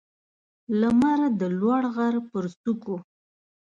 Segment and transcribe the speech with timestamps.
[0.79, 2.95] لمر د لوړ غر پر څوکو